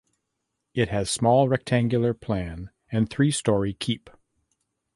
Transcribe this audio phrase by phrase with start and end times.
[0.73, 4.09] It has small rectangular plan and three storey keep.